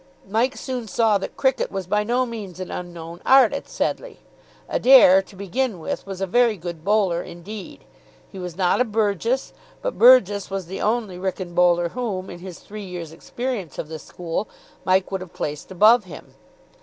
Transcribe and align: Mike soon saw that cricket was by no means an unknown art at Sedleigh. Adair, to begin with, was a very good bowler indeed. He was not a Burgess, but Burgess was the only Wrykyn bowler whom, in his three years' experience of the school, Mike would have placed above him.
Mike 0.27 0.57
soon 0.57 0.87
saw 0.87 1.19
that 1.19 1.37
cricket 1.37 1.71
was 1.71 1.85
by 1.85 2.03
no 2.03 2.25
means 2.25 2.59
an 2.59 2.71
unknown 2.71 3.21
art 3.23 3.53
at 3.53 3.69
Sedleigh. 3.69 4.15
Adair, 4.67 5.21
to 5.21 5.35
begin 5.35 5.77
with, 5.77 6.07
was 6.07 6.19
a 6.19 6.25
very 6.25 6.57
good 6.57 6.83
bowler 6.83 7.21
indeed. 7.21 7.83
He 8.27 8.39
was 8.39 8.57
not 8.57 8.81
a 8.81 8.83
Burgess, 8.83 9.53
but 9.83 9.99
Burgess 9.99 10.49
was 10.49 10.65
the 10.65 10.81
only 10.81 11.19
Wrykyn 11.19 11.53
bowler 11.53 11.89
whom, 11.89 12.31
in 12.31 12.39
his 12.39 12.57
three 12.61 12.81
years' 12.83 13.11
experience 13.11 13.77
of 13.77 13.89
the 13.89 13.99
school, 13.99 14.49
Mike 14.85 15.11
would 15.11 15.21
have 15.21 15.33
placed 15.33 15.69
above 15.69 16.05
him. 16.05 16.33